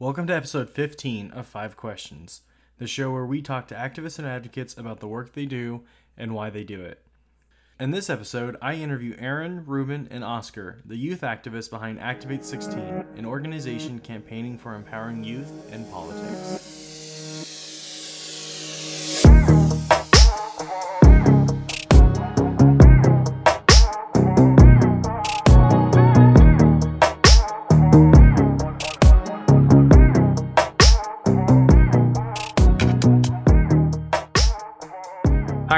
[0.00, 2.40] Welcome to episode 15 of Five Questions,
[2.78, 5.82] the show where we talk to activists and advocates about the work they do
[6.16, 7.04] and why they do it.
[7.78, 12.78] In this episode, I interview Aaron, Ruben, and Oscar, the youth activists behind Activate 16,
[13.18, 16.69] an organization campaigning for empowering youth in politics.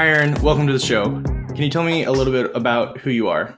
[0.03, 0.33] Hi, Aaron.
[0.41, 1.05] Welcome to the show.
[1.05, 3.57] Can you tell me a little bit about who you are?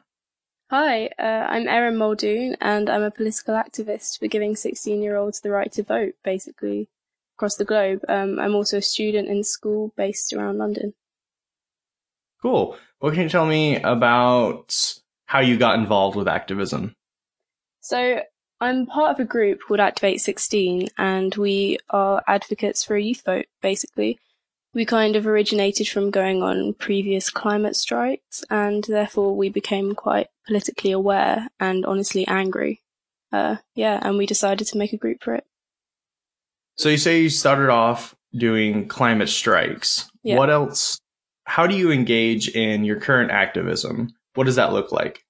[0.70, 5.42] Hi, uh, I'm Erin Muldoon, and I'm a political activist for giving 16 year olds
[5.42, 6.88] the right to vote, basically,
[7.36, 8.02] across the globe.
[8.08, 10.94] Um, I'm also a student in school based around London.
[12.44, 12.78] Cool.
[13.00, 16.94] What can you tell me about how you got involved with activism?
[17.82, 18.22] So,
[18.62, 23.24] I'm part of a group called Activate 16, and we are advocates for a youth
[23.26, 24.20] vote, basically
[24.76, 30.28] we kind of originated from going on previous climate strikes, and therefore we became quite
[30.46, 32.82] politically aware and honestly angry.
[33.32, 35.46] Uh, yeah, and we decided to make a group for it.
[36.76, 40.12] So you say you started off doing climate strikes.
[40.24, 40.36] Yeah.
[40.38, 41.00] What else?
[41.46, 44.14] How do you engage in your current activism?
[44.34, 45.24] What does that look like?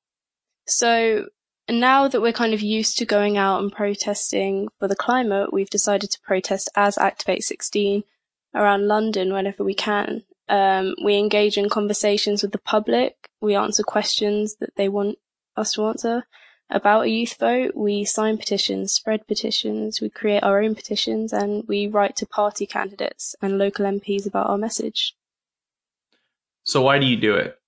[0.66, 1.28] So
[1.70, 5.70] now that we're kind of used to going out and protesting for the climate, we've
[5.70, 8.04] decided to protest as Activate 16
[8.56, 10.24] around London whenever we can.
[10.48, 13.30] Um, we engage in conversations with the public.
[13.42, 15.18] We answer questions that they want
[15.58, 16.24] us to answer
[16.70, 17.76] about a youth vote.
[17.76, 22.66] We sign petitions, spread petitions, we create our own petitions, and we write to party
[22.66, 25.16] candidates and local MPs about our message.
[26.64, 27.60] So, why do you do it?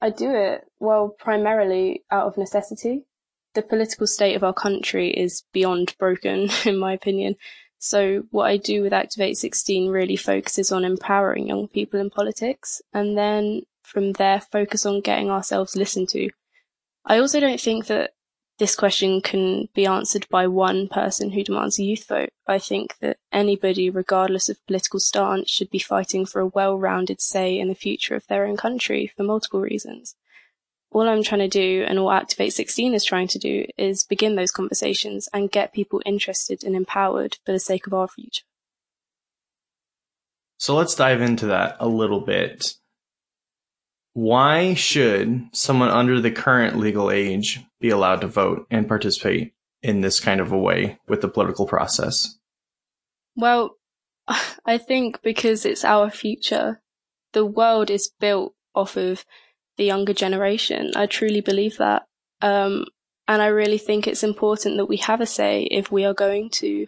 [0.00, 3.06] I do it, well, primarily out of necessity.
[3.54, 7.36] The political state of our country is beyond broken, in my opinion.
[7.78, 12.80] So what I do with Activate 16 really focuses on empowering young people in politics
[12.92, 16.30] and then from there focus on getting ourselves listened to.
[17.04, 18.12] I also don't think that
[18.58, 22.30] this question can be answered by one person who demands a youth vote.
[22.46, 27.58] I think that anybody, regardless of political stance, should be fighting for a well-rounded say
[27.58, 30.16] in the future of their own country for multiple reasons
[30.90, 34.36] all I'm trying to do and all Activate 16 is trying to do is begin
[34.36, 38.44] those conversations and get people interested and empowered for the sake of our future.
[40.58, 42.74] So let's dive into that a little bit.
[44.14, 50.00] Why should someone under the current legal age be allowed to vote and participate in
[50.00, 52.38] this kind of a way with the political process?
[53.36, 53.76] Well,
[54.64, 56.80] I think because it's our future.
[57.32, 59.26] The world is built off of
[59.76, 60.92] the younger generation.
[60.96, 62.06] I truly believe that.
[62.40, 62.86] Um,
[63.28, 66.50] and I really think it's important that we have a say if we are going
[66.50, 66.86] to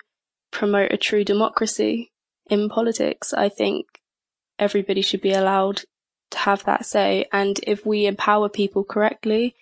[0.50, 2.12] promote a true democracy
[2.48, 3.32] in politics.
[3.32, 3.86] I think
[4.58, 5.82] everybody should be allowed
[6.30, 7.26] to have that say.
[7.32, 9.54] And if we empower people correctly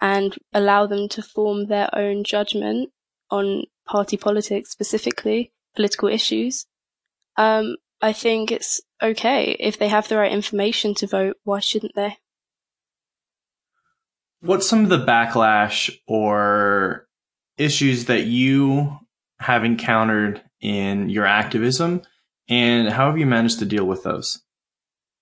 [0.00, 2.90] and allow them to form their own judgment
[3.30, 6.66] on party politics, specifically political issues,
[7.36, 9.56] um, I think it's okay.
[9.58, 12.18] If they have the right information to vote, why shouldn't they?
[14.46, 17.06] What's some of the backlash or
[17.58, 18.98] issues that you
[19.38, 22.02] have encountered in your activism
[22.48, 24.42] and how have you managed to deal with those?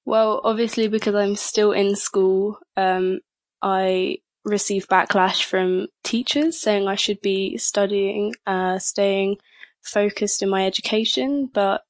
[0.04, 3.20] Well, obviously, because I'm still in school, um,
[3.62, 9.38] I receive backlash from teachers saying I should be studying, uh, staying
[9.82, 11.48] focused in my education.
[11.52, 11.82] But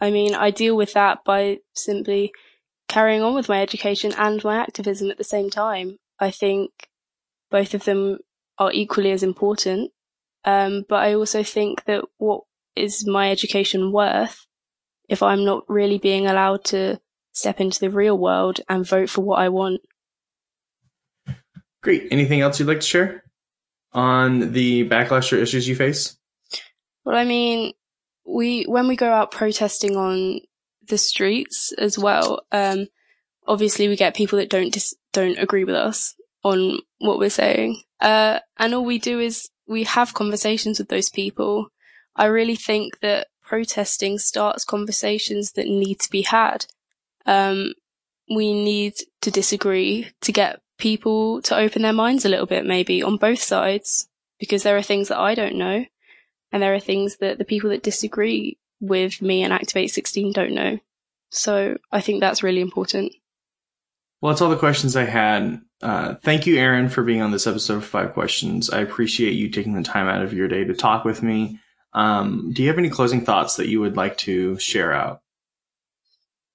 [0.00, 2.32] I mean, I deal with that by simply
[2.88, 5.98] carrying on with my education and my activism at the same time.
[6.20, 6.70] I think
[7.50, 8.18] both of them
[8.58, 9.90] are equally as important.
[10.44, 12.42] Um, but I also think that what
[12.76, 14.46] is my education worth
[15.08, 17.00] if I'm not really being allowed to
[17.32, 19.80] step into the real world and vote for what I want?
[21.82, 22.08] Great.
[22.10, 23.24] Anything else you'd like to share
[23.92, 26.16] on the backlash or issues you face?
[27.04, 27.72] Well, I mean,
[28.26, 30.40] we when we go out protesting on
[30.86, 32.86] the streets as well, um,
[33.46, 37.82] obviously we get people that don't dis- don't agree with us on what we're saying.
[38.00, 41.68] Uh, and all we do is we have conversations with those people.
[42.16, 46.66] I really think that protesting starts conversations that need to be had.
[47.26, 47.74] Um,
[48.28, 53.02] we need to disagree to get people to open their minds a little bit, maybe
[53.02, 54.08] on both sides,
[54.38, 55.84] because there are things that I don't know,
[56.52, 60.54] and there are things that the people that disagree with me and Activate 16 don't
[60.54, 60.78] know.
[61.30, 63.12] So I think that's really important.
[64.20, 67.46] Well, that's all the questions I had Uh, thank you, Aaron, for being on this
[67.46, 68.68] episode of Five Questions.
[68.70, 71.58] I appreciate you taking the time out of your day to talk with me.
[71.94, 75.22] Um, do you have any closing thoughts that you would like to share out?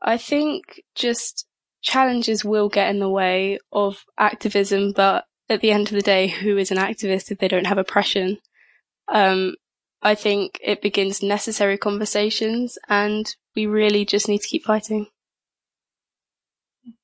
[0.01, 1.47] I think just
[1.81, 6.27] challenges will get in the way of activism, but at the end of the day,
[6.27, 8.37] who is an activist if they don't have oppression?
[9.07, 9.55] Um,
[10.01, 15.07] I think it begins necessary conversations and we really just need to keep fighting.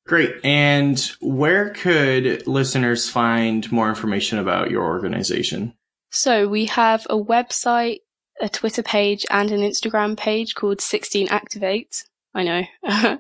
[0.07, 0.35] Great.
[0.43, 5.73] And where could listeners find more information about your organization?
[6.09, 7.99] So we have a website,
[8.41, 12.03] a Twitter page, and an Instagram page called 16 Activate.
[12.33, 12.63] I know.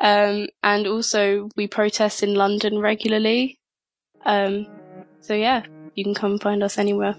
[0.00, 3.58] um, and also we protest in London regularly.
[4.24, 4.66] Um,
[5.20, 7.16] so yeah, you can come find us anywhere.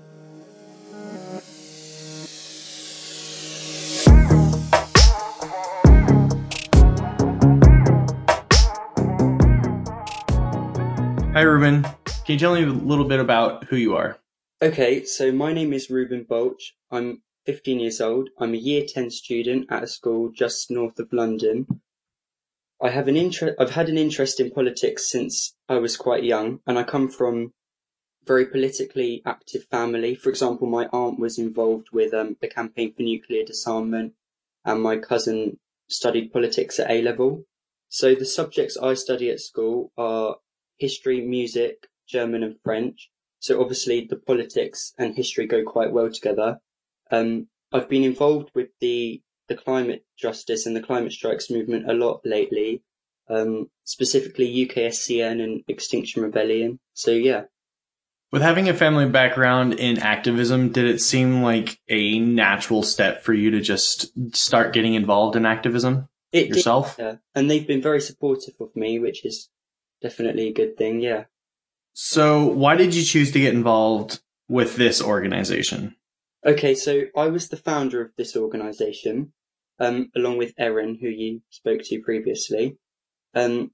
[11.42, 11.82] Hi, Ruben.
[11.82, 14.20] Can you tell me a little bit about who you are?
[14.62, 16.76] Okay, so my name is Ruben Bolch.
[16.92, 18.30] I'm 15 years old.
[18.38, 21.82] I'm a year 10 student at a school just north of London.
[22.80, 26.60] I have an interest, I've had an interest in politics since I was quite young,
[26.68, 27.54] and I come from
[28.22, 30.14] a very politically active family.
[30.14, 34.14] For example, my aunt was involved with um, the campaign for nuclear disarmament,
[34.64, 35.58] and my cousin
[35.90, 37.46] studied politics at A level.
[37.90, 40.36] So the subjects I study at school are
[40.82, 43.10] history, music, German and French.
[43.40, 46.58] So obviously the politics and history go quite well together.
[47.12, 51.94] Um, I've been involved with the the climate justice and the climate strikes movement a
[51.94, 52.82] lot lately,
[53.30, 56.80] um, specifically UKSCN and Extinction Rebellion.
[56.94, 57.44] So yeah.
[58.32, 63.34] With having a family background in activism, did it seem like a natural step for
[63.34, 66.96] you to just start getting involved in activism it yourself?
[66.96, 67.16] Did, yeah.
[67.36, 69.50] And they've been very supportive of me, which is
[70.02, 71.02] definitely a good thing.
[71.02, 71.26] Yeah.
[71.94, 75.96] So, why did you choose to get involved with this organization?
[76.46, 79.34] Okay, so I was the founder of this organization,
[79.80, 82.78] um, along with Erin, who you spoke to previously.
[83.36, 83.72] Um,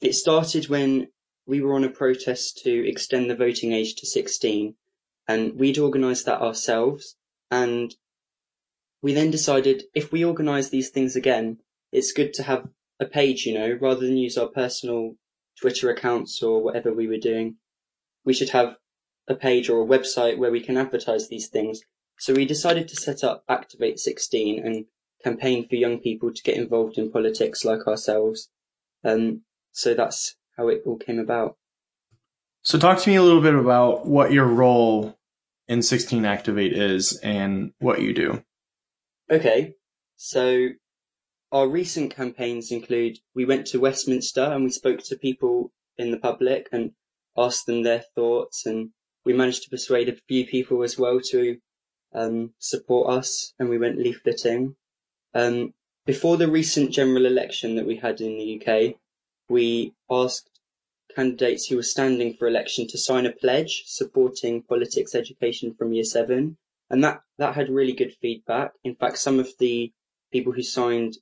[0.00, 1.08] it started when
[1.46, 4.74] we were on a protest to extend the voting age to 16,
[5.28, 7.16] and we'd organised that ourselves.
[7.50, 7.94] And
[9.02, 11.58] we then decided if we organise these things again,
[11.92, 12.68] it's good to have
[12.98, 15.14] a page, you know, rather than use our personal
[15.60, 17.56] Twitter accounts or whatever we were doing.
[18.24, 18.76] We should have
[19.28, 21.80] a page or a website where we can advertise these things.
[22.18, 24.86] So we decided to set up Activate 16 and
[25.22, 28.48] campaign for young people to get involved in politics like ourselves.
[29.04, 29.42] Um,
[29.72, 31.56] so that's how it all came about.
[32.62, 35.18] So talk to me a little bit about what your role
[35.68, 38.42] in 16 Activate is and what you do.
[39.30, 39.74] Okay.
[40.16, 40.68] So
[41.54, 46.18] our recent campaigns include we went to Westminster and we spoke to people in the
[46.18, 46.90] public and
[47.38, 48.90] asked them their thoughts, and
[49.24, 51.58] we managed to persuade a few people as well to
[52.12, 54.74] um, support us, and we went leafleting.
[55.32, 55.74] Um,
[56.04, 58.96] before the recent general election that we had in the UK,
[59.48, 60.50] we asked
[61.14, 66.04] candidates who were standing for election to sign a pledge supporting politics education from year
[66.04, 66.56] seven.
[66.90, 68.72] And that, that had really good feedback.
[68.82, 69.92] In fact, some of the
[70.32, 71.16] people who signed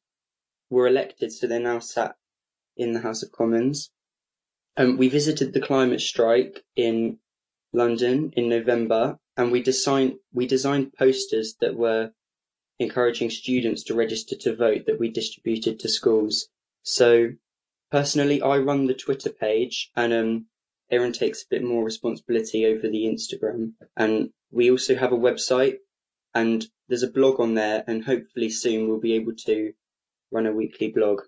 [0.72, 2.16] were elected, so they're now sat
[2.78, 3.90] in the House of Commons.
[4.78, 7.18] Um, we visited the climate strike in
[7.74, 12.12] London in November, and we designed we designed posters that were
[12.78, 16.48] encouraging students to register to vote that we distributed to schools.
[16.82, 17.32] So
[17.90, 20.46] personally, I run the Twitter page, and um,
[20.90, 25.76] Erin takes a bit more responsibility over the Instagram, and we also have a website,
[26.34, 29.74] and there's a blog on there, and hopefully soon we'll be able to
[30.32, 31.22] run a weekly blog.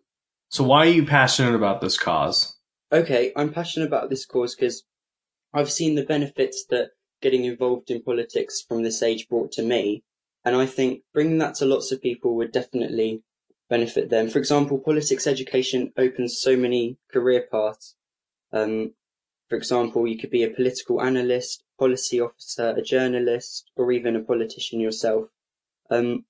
[0.48, 2.56] So why are you passionate about this cause?
[2.92, 4.84] Okay, I'm passionate about this cause because
[5.52, 10.04] I've seen the benefits that getting involved in politics from this age brought to me.
[10.44, 13.22] And I think bringing that to lots of people would definitely
[13.70, 14.28] benefit them.
[14.28, 17.96] For example, politics education opens so many career paths.
[18.52, 18.92] Um,
[19.48, 24.20] for example, you could be a political analyst, policy officer, a journalist, or even a
[24.20, 25.28] politician yourself.
[25.90, 26.24] Um,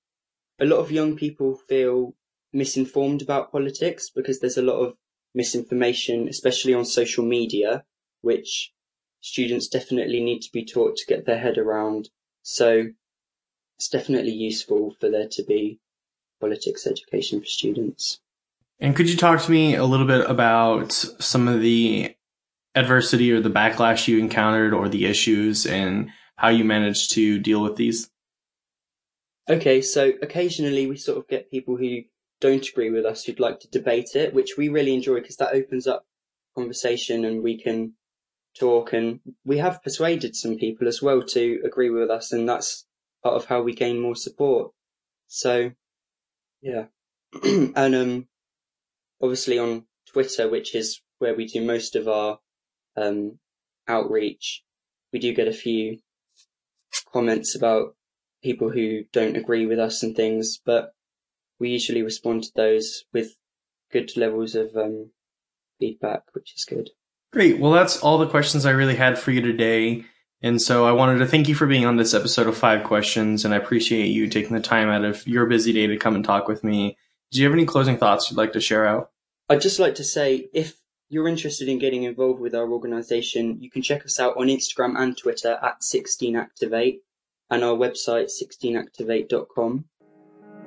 [0.59, 2.15] a lot of young people feel
[2.55, 4.95] misinformed about politics because there's a lot of
[5.35, 7.83] misinformation, especially on social media,
[8.21, 8.71] which
[9.19, 12.09] students definitely need to be taught to get their head around.
[12.41, 12.87] So
[13.77, 15.79] it's definitely useful for there to be
[16.39, 18.19] politics education for students.
[18.79, 22.15] And could you talk to me a little bit about some of the
[22.73, 27.61] adversity or the backlash you encountered or the issues and how you managed to deal
[27.61, 28.09] with these?
[29.49, 32.01] Okay, so occasionally we sort of get people who
[32.41, 35.53] don't agree with us who'd like to debate it, which we really enjoy because that
[35.53, 36.05] opens up
[36.55, 37.93] conversation and we can
[38.57, 42.85] talk and we have persuaded some people as well to agree with us and that's
[43.23, 44.71] part of how we gain more support.
[45.27, 45.71] So
[46.61, 46.85] yeah.
[47.43, 48.27] and um
[49.21, 52.39] obviously on Twitter, which is where we do most of our
[52.95, 53.39] um
[53.87, 54.63] outreach,
[55.11, 55.99] we do get a few
[57.11, 57.95] comments about
[58.43, 60.94] people who don't agree with us and things, but
[61.59, 63.35] we usually respond to those with
[63.91, 65.11] good levels of um,
[65.79, 66.89] feedback, which is good.
[67.31, 67.59] Great.
[67.59, 70.05] Well, that's all the questions I really had for you today.
[70.41, 73.45] And so I wanted to thank you for being on this episode of Five Questions,
[73.45, 76.23] and I appreciate you taking the time out of your busy day to come and
[76.23, 76.97] talk with me.
[77.31, 79.11] Do you have any closing thoughts you'd like to share out?
[79.49, 80.77] I'd just like to say if
[81.09, 84.97] you're interested in getting involved with our organisation, you can check us out on Instagram
[84.97, 86.99] and Twitter at 16activate
[87.49, 89.85] and our website 16activate.com.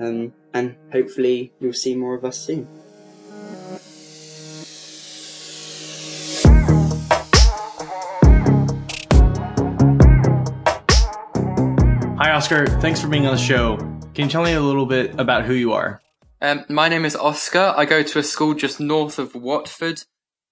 [0.01, 2.67] Um, and hopefully you'll see more of us soon.
[12.19, 12.67] Hi, Oscar.
[12.81, 13.77] Thanks for being on the show.
[14.15, 16.03] Can you tell me a little bit about who you are?
[16.41, 17.75] Um, my name is Oscar.
[17.77, 20.03] I go to a school just north of Watford.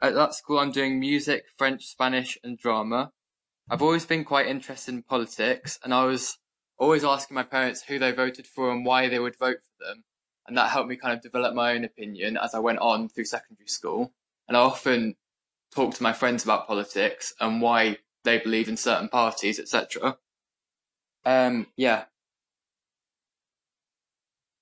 [0.00, 3.12] At that school, I'm doing music, French, Spanish, and drama.
[3.68, 6.38] I've always been quite interested in politics, and I was
[6.78, 10.04] always asking my parents who they voted for and why they would vote for them.
[10.46, 13.24] And that helped me kind of develop my own opinion as I went on through
[13.24, 14.12] secondary school.
[14.46, 15.16] And I often
[15.74, 20.18] talk to my friends about politics and why they believe in certain parties, etc.
[21.24, 22.04] Um, yeah.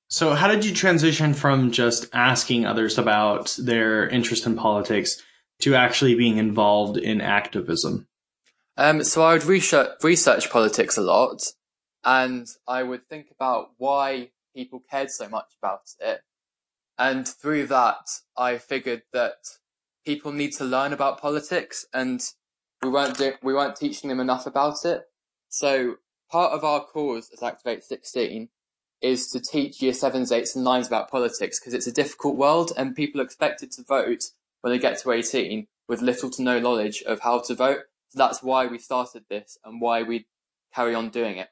[0.08, 5.20] So, how did you transition from just asking others about their interest in politics
[5.60, 8.06] to actually being involved in activism?
[8.76, 11.42] Um, so I would research, research politics a lot,
[12.04, 16.20] and I would think about why people cared so much about it.
[16.98, 19.38] And through that, I figured that
[20.04, 22.22] people need to learn about politics, and
[22.82, 25.08] we weren't do- we weren't teaching them enough about it.
[25.48, 25.96] So
[26.30, 28.50] part of our cause as Activate 16
[29.00, 32.72] is to teach year sevens, eights, and nines about politics because it's a difficult world,
[32.76, 34.24] and people are expected to vote
[34.60, 37.80] when they get to 18 with little to no knowledge of how to vote.
[38.08, 40.26] So that's why we started this and why we
[40.74, 41.48] carry on doing it.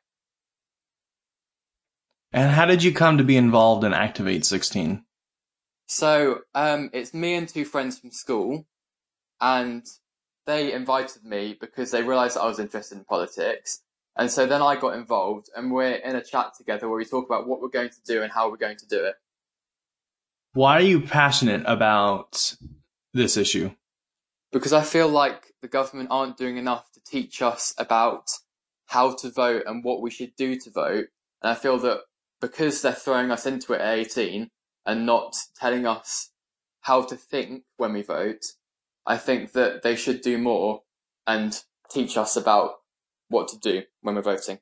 [2.33, 5.05] And how did you come to be involved in Activate 16?
[5.87, 8.67] So um, it's me and two friends from school,
[9.41, 9.85] and
[10.47, 13.83] they invited me because they realised that I was interested in politics.
[14.17, 17.27] And so then I got involved, and we're in a chat together where we talk
[17.27, 19.15] about what we're going to do and how we're going to do it.
[20.55, 22.55] Why are you passionate about
[23.13, 23.73] this issue?
[24.51, 28.31] Because I feel like the government aren't doing enough to teach us about
[28.87, 31.07] how to vote and what we should do to vote.
[31.43, 32.01] And I feel that
[32.43, 34.51] because they're throwing us into it at 18
[34.85, 36.33] and not telling us
[36.83, 38.45] how to think when we vote,
[39.07, 40.83] I think that they should do more
[41.27, 41.59] and
[41.91, 42.73] teach us about
[43.29, 44.59] what to do when we're voting.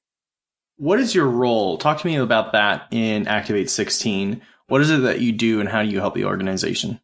[0.77, 1.79] What is your role?
[1.79, 4.43] Talk to me about that in Activate 16.
[4.69, 7.01] What is it that you do and how do you help the organization?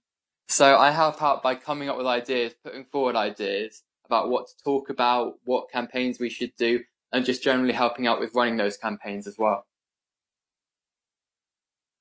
[0.48, 4.52] So I help out by coming up with ideas, putting forward ideas about what to
[4.62, 6.80] talk about, what campaigns we should do,
[7.12, 9.66] and just generally helping out with running those campaigns as well.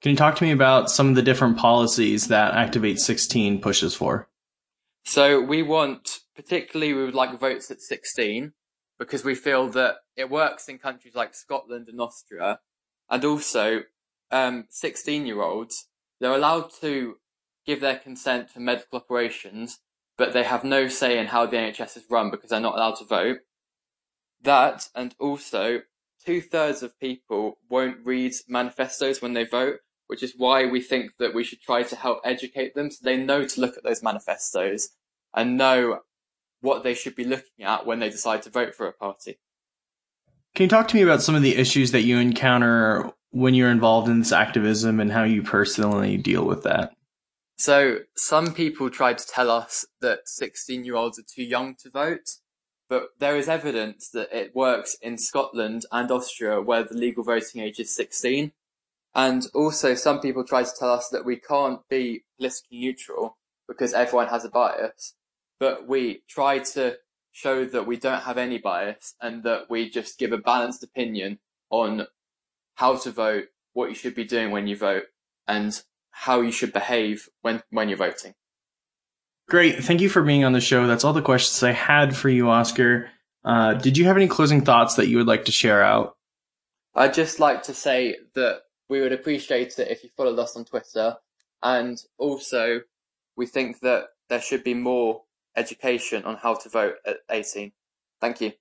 [0.02, 3.96] Can you talk to me about some of the different policies that Activate 16 pushes
[3.96, 4.30] for?
[5.04, 8.54] So we want, particularly we would like votes at 16,
[8.98, 12.60] because we feel that it works in countries like Scotland and Austria.
[13.10, 13.84] And also,
[14.32, 15.88] um, 16 year olds,
[16.20, 17.16] they're allowed to
[17.66, 19.80] give their consent for medical operations,
[20.18, 22.96] but they have no say in how the NHS is run because they're not allowed
[22.98, 23.40] to vote.
[24.42, 25.82] That, and also,
[26.24, 31.12] two thirds of people won't read manifestos when they vote, which is why we think
[31.20, 34.04] that we should try to help educate them so they know to look at those
[34.04, 34.90] manifestos
[35.34, 36.00] and know
[36.62, 39.40] what they should be looking at when they decide to vote for a party.
[40.56, 43.70] Can you talk to me about some of the issues that you encounter when you're
[43.70, 46.94] involved in this activism and how you personally deal with that?
[47.58, 51.90] So, some people try to tell us that 16 year olds are too young to
[51.90, 52.38] vote,
[52.90, 57.62] but there is evidence that it works in Scotland and Austria where the legal voting
[57.62, 58.52] age is 16.
[59.16, 63.94] And also, some people try to tell us that we can't be politically neutral because
[63.94, 65.16] everyone has a bias
[65.60, 66.98] but we try to
[67.32, 71.40] show that we don't have any bias and that we just give a balanced opinion
[71.70, 72.08] on
[72.76, 75.04] how to vote, what you should be doing when you vote,
[75.48, 75.82] and
[76.12, 78.34] how you should behave when, when you're voting.
[79.48, 79.84] Great.
[79.84, 80.88] Thank you for being on the show.
[80.88, 83.10] That's all the questions I had for you, Oscar.
[83.44, 86.16] Uh, did you have any closing thoughts that you would like to share out?
[86.96, 90.66] I'd just like to say that we would appreciate it if you followed us on
[90.66, 91.18] Twitter.
[91.64, 92.82] And also,
[93.36, 95.24] we think that there should be more
[95.56, 97.72] education on how to vote at 18.
[98.22, 98.52] Thank you.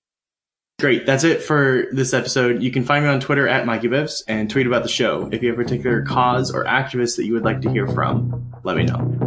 [0.80, 1.06] Great.
[1.06, 2.62] That's it for this episode.
[2.62, 5.28] You can find me on Twitter at MikeyBivs and tweet about the show.
[5.30, 8.52] If you have a particular cause or activist that you would like to hear from,
[8.64, 9.23] let me know.